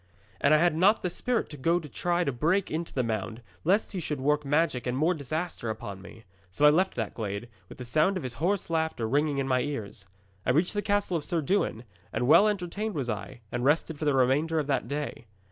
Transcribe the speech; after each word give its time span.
'And 0.39 0.51
I 0.51 0.57
had 0.57 0.75
not 0.75 1.03
the 1.03 1.11
spirit 1.11 1.47
to 1.49 1.57
go 1.57 1.79
to 1.79 1.87
try 1.87 2.23
to 2.23 2.31
break 2.31 2.71
into 2.71 2.91
the 2.91 3.03
mound, 3.03 3.43
lest 3.63 3.91
he 3.91 3.99
should 3.99 4.19
work 4.19 4.43
magic 4.43 4.87
and 4.87 4.97
more 4.97 5.13
disaster 5.13 5.69
upon 5.69 6.01
me. 6.01 6.23
So 6.49 6.65
I 6.65 6.71
left 6.71 6.95
that 6.95 7.13
glade, 7.13 7.49
with 7.69 7.77
the 7.77 7.85
sound 7.85 8.17
of 8.17 8.23
his 8.23 8.33
hoarse 8.41 8.71
laughter 8.71 9.07
ringing 9.07 9.37
in 9.37 9.47
my 9.47 9.61
ears. 9.61 10.07
'I 10.43 10.51
reached 10.57 10.73
the 10.73 10.81
castle 10.81 11.15
of 11.17 11.23
Sir 11.23 11.39
Dewin, 11.39 11.83
and 12.11 12.27
well 12.27 12.47
entertained 12.47 12.95
was 12.95 13.11
I, 13.11 13.41
and 13.51 13.63
rested 13.63 13.99
for 13.99 14.05
the 14.05 14.15
remainder 14.15 14.57
of 14.57 14.65
that 14.65 14.87
day. 14.87 15.27